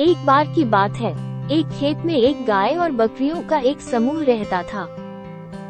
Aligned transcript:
एक 0.00 0.24
बार 0.26 0.46
की 0.46 0.64
बात 0.64 0.94
है। 0.96 1.10
एक 1.52 1.70
खेत 1.70 2.04
में 2.06 2.14
एक 2.14 2.44
गाय 2.46 2.74
और 2.74 2.92
बकरियों 2.92 3.40
का 3.42 3.58
एक 3.60 3.80
समूह 3.80 4.22
रहता 4.24 4.62
था, 4.62 4.86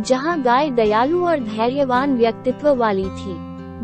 जहाँ 0.00 0.40
गाय 0.42 0.70
दयालु 0.70 1.24
और 1.26 1.40
धैर्यवान 1.40 2.16
व्यक्तित्व 2.16 2.68
वाली 2.74 3.04
थी। 3.04 3.34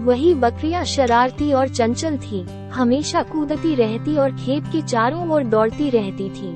वही 0.04 0.32
बकरियाँ 0.34 0.84
शरारती 0.84 1.52
और 1.52 1.68
चंचल 1.68 2.16
थी, 2.18 2.40
हमेशा 2.72 3.22
कूदती 3.22 3.74
रहती 3.74 4.16
और 4.16 4.30
खेत 4.36 4.64
के 4.66 4.82
चारों 4.82 5.28
ओर 5.30 5.44
दौड़ती 5.46 5.90
रहती 5.90 6.28
थी। 6.30 6.54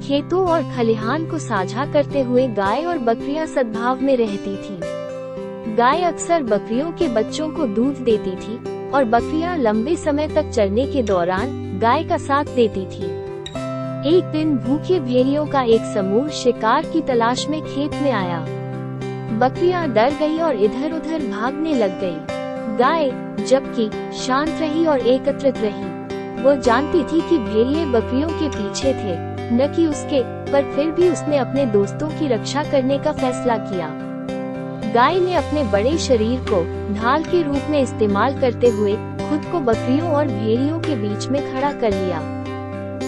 खेतों 0.00 0.46
और 0.48 0.70
खलिहान 0.76 1.26
को 1.26 1.38
साझा 1.38 1.86
करते 1.92 2.22
हुए 2.22 2.46
गाय 2.52 2.84
और 2.84 2.98
बकरियाँ 3.00 3.46
सद्भाव 3.46 4.02
में 4.02 4.16
रहती 4.16 4.56
थी। 4.58 5.74
गाय 5.76 6.02
अक्सर 6.02 6.42
बकरियों 6.44 6.92
के 6.92 7.08
बच्चों 7.08 7.48
को 7.48 7.66
दूध 7.66 8.04
देती 8.04 8.36
थी, 8.36 8.56
और 8.90 9.04
बकरियाँ 9.06 9.56
लंबे 9.58 9.96
समय 9.96 10.28
तक 10.28 10.50
चरने 10.50 10.86
के 10.86 11.02
दौरान 11.02 11.62
गाय 11.74 12.04
का 12.04 12.16
साथ 12.16 12.44
देती 12.44 12.80
थी। 12.80 13.04
एक 14.08 14.24
दिन 14.24 14.56
भूखे 14.58 15.00
भेड़ियों 15.00 15.46
का 15.46 15.62
एक 15.62 15.80
समूह 15.94 16.28
शिकार 16.28 16.84
की 16.84 17.00
तलाश 17.00 17.48
में 17.48 17.60
खेत 17.62 17.92
में 17.92 18.12
आया। 18.12 18.38
बकरियाँ 19.38 19.88
डर 19.88 20.10
गई 20.10 20.38
और 20.38 20.56
इधर 20.56 20.92
उधर 20.92 21.26
भागने 21.30 21.74
लग 21.74 22.00
गई। 22.00 22.16
गाय, 22.78 23.10
जबकि 23.44 23.90
शांत 24.18 24.48
रही 24.48 24.86
और 24.86 24.98
एकत्रित 24.98 25.54
रही। 25.58 26.42
वो 26.42 26.54
जानती 26.56 27.02
थी 27.04 27.20
कि 27.20 27.38
भेड़िए 27.38 27.86
बकरियों 27.86 28.28
के 28.28 28.48
पीछे 28.48 28.92
थे, 28.92 29.16
न 29.54 29.72
कि 29.76 29.86
उसके, 29.86 30.22
पर 30.52 30.72
फिर 30.76 30.90
भी 30.90 31.08
उसने 31.08 31.36
अपने 31.36 31.66
दोस्तों 31.66 32.08
की 32.08 32.28
रक्षा 32.28 32.64
करने 32.64 32.98
का 32.98 33.12
फैसला 33.12 33.56
किया। 33.56 33.88
गाय 34.92 35.20
ने 35.20 35.34
अपने 35.34 35.64
बड़े 35.64 35.98
शरीर 35.98 36.40
को 36.40 36.62
ढाल 36.94 37.24
के 37.24 37.42
रूप 37.42 37.70
में 37.70 37.80
इस्तेमाल 37.82 38.40
करते 38.40 38.68
हुए 38.68 38.96
खुद 39.34 39.44
को 39.52 39.58
बकरियों 39.60 40.10
और 40.10 40.26
भेड़ियों 40.26 40.78
के 40.80 40.94
बीच 40.96 41.26
में 41.26 41.40
खड़ा 41.52 41.70
कर 41.72 41.92
लिया। 41.92 42.18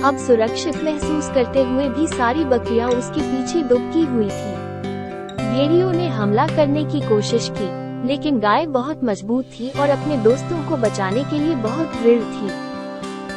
अब 0.08 0.16
सुरक्षित 0.18 0.76
महसूस 0.84 1.28
करते 1.34 1.62
हुए 1.62 1.88
भी 1.88 2.06
सारी 2.06 2.44
बकरियाँ 2.44 2.88
उसके 2.88 3.20
पीछे 3.20 3.62
दुबकी 3.62 4.02
हुई 4.04 4.28
थी। 4.30 4.54
भेड़ियों 5.36 5.92
ने 5.92 6.08
हमला 6.08 6.46
करने 6.46 6.84
की 6.84 7.00
कोशिश 7.00 7.48
की, 7.58 7.68
लेकिन 8.08 8.40
गाय 8.40 8.66
बहुत 8.66 9.04
मज़बूत 9.04 9.44
थी 9.44 9.70
और 9.70 9.90
अपने 9.90 10.16
दोस्तों 10.16 10.62
को 10.68 10.76
बचाने 10.76 11.24
के 11.24 11.38
लिए 11.38 11.54
बहुत 11.54 11.94
दृढ़ 12.02 12.22
थी। 12.22 12.50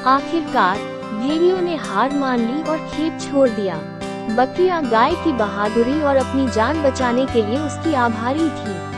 आखिरकार, 0.07 0.77
भेड़ियों 1.13 1.61
ने 1.61 1.75
हार 1.75 2.17
मान 2.17 2.39
ली 2.39 2.61
और 2.63 2.77
खेत 2.87 3.21
छोड़ 3.21 3.49
दिया। 3.49 3.79
बकरियाँ 4.35 4.83
गाय 4.85 5.15
की 5.15 5.33
बहादुरी 5.33 6.01
और 6.01 6.15
अपनी 6.15 6.47
जान 6.47 6.83
बचाने 6.83 7.25
के 7.25 7.45
लिए 7.45 7.59
उसकी 7.59 7.93
आभारी 7.93 8.49
थी। 8.49 8.88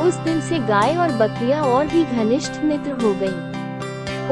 उस 0.00 0.14
दिन 0.14 0.40
से 0.40 0.58
गाय 0.58 0.96
और 0.96 1.12
बकरियाँ 1.12 1.62
और 1.62 1.86
भी 1.86 2.04
घनिष्ठ 2.04 2.62
मित्र 2.64 2.90
हो 3.02 3.14
गई। 3.14 3.52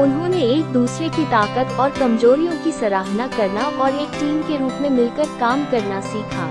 उन्होंने 0.03 0.41
एक 0.43 0.65
दूसरे 0.65 1.09
की 1.09 1.25
ताकत 1.25 1.71
और 1.79 1.89
कमजोरियों 1.89 2.55
की 2.63 2.71
सराहना 2.71 3.27
करना 3.27 3.61
और 3.61 3.95
एक 3.95 4.09
टीम 4.09 4.41
के 4.41 4.57
रूप 4.57 4.77
में 4.81 4.89
मिलकर 4.89 5.25
काम 5.39 5.65
करना 5.65 6.01
सीखा। 6.01 6.49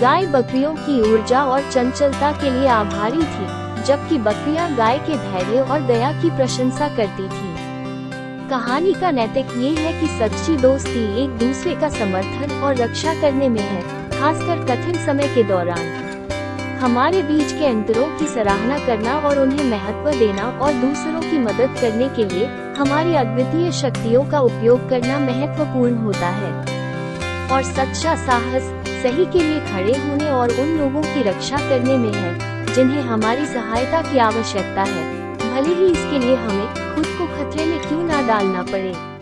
गाय 0.00 0.26
बकरियों 0.26 0.74
की 0.74 1.00
ऊर्जा 1.12 1.44
और 1.44 1.70
चंचलता 1.70 2.32
के 2.32 2.50
लिए 2.50 2.68
आभारी 2.68 3.22
थी, 3.22 3.82
जबकि 3.84 4.18
बकरियाँ 4.18 4.74
गाय 4.76 4.98
के 4.98 5.16
धैर्य 5.16 5.60
और 5.60 5.80
दया 5.80 6.12
की 6.12 6.30
प्रशंसा 6.30 6.88
करती 6.88 7.28
थी। 7.28 7.54
कहानी 8.48 8.92
का 8.92 9.10
नैतिक 9.10 9.46
ये 9.56 9.70
है 9.70 10.00
कि 10.00 10.06
सच्ची 10.08 10.56
दोस्ती 10.56 11.24
एक 11.24 11.30
दूसरे 11.38 11.74
का 11.74 11.88
समर्थन 11.88 12.60
और 12.62 12.76
रक्षा 12.76 13.14
करने 13.20 13.48
में 13.48 13.60
है, 13.60 13.82
खासकर 14.10 14.64
कठिन 14.64 15.04
समय 15.06 15.34
के 15.34 15.42
दौरान। 15.42 16.15
हमारे 16.76 17.22
बीच 17.22 17.52
के 17.52 17.66
अंतरों 17.66 18.18
की 18.18 18.26
सराहना 18.26 18.78
करना 18.78 19.18
और 19.18 19.38
उन्हें 19.38 19.64
महत्व 19.70 20.18
देना 20.18 20.42
और 20.62 20.72
दूसरों 20.72 21.20
की 21.20 21.38
मदद 21.38 21.74
करने 21.80 22.08
के 22.08 22.24
लिए 22.24 22.46
हमारी 22.78 23.14
अद्वितीय 23.14 23.72
शक्तियों 23.72 24.24
का 24.24 24.40
उपयोग 24.40 24.88
करना 24.88 25.18
महत्वपूर्ण 25.18 25.94
होता 25.94 26.28
है। 26.28 26.52
और 27.50 27.62
सच्चा 27.62 28.14
साहस, 28.14 28.62
सही 29.02 29.26
के 29.26 29.42
लिए 29.42 29.60
खड़े 29.60 29.98
होने 29.98 30.30
और 30.30 30.50
उन 30.50 30.78
लोगों 30.78 31.02
की 31.02 31.22
रक्षा 31.22 31.56
करने 31.56 31.96
में 31.96 32.12
है, 32.12 32.64
जिन्हें 32.74 33.02
हमारी 33.02 33.46
सहायता 33.46 34.02
की 34.02 34.18
आवश्यकता 34.18 34.82
है। 34.82 35.26
भले 35.38 35.74
ही 35.74 35.92
इसके 35.92 36.18
लिए 36.18 36.36
हमें 36.36 36.94
खुद 36.94 37.06
को 37.06 37.26
खतरे 37.26 37.64
में 37.64 37.80
क्यों 37.80 38.02
न 38.02 38.26
डालना 38.26 38.62
पड़े। 38.62 39.15